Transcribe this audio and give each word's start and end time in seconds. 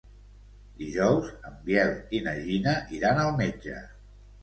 Dijous 0.79 1.29
en 1.51 1.61
Biel 1.69 1.93
i 2.21 2.25
na 2.31 2.35
Gina 2.49 2.77
iran 3.01 3.25
al 3.29 3.35
metge. 3.47 3.89